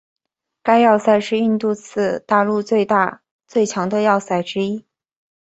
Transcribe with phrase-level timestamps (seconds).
[0.63, 4.83] 该要塞是印度次大陆最大最强的要塞之一。